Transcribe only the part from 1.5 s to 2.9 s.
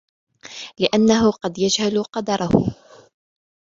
يَجْهَلُ قَدْرَهُ